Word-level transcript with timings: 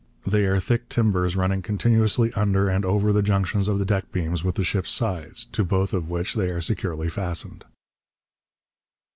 They 0.25 0.45
are 0.45 0.59
thick 0.59 0.89
timbers 0.89 1.35
running 1.35 1.61
continuously 1.61 2.33
under 2.33 2.67
and 2.67 2.83
over 2.85 3.13
the 3.13 3.21
junctions 3.21 3.67
of 3.67 3.77
the 3.77 3.85
deck 3.85 4.11
beams 4.11 4.43
with 4.43 4.55
the 4.55 4.63
ship's 4.63 4.89
sides, 4.89 5.45
to 5.51 5.63
both 5.63 5.93
of 5.93 6.09
which 6.09 6.33
they 6.33 6.49
are 6.49 6.59
securely 6.59 7.07
fastened. 7.07 7.65